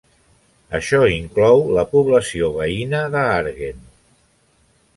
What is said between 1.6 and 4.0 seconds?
la població veïna de Hargen.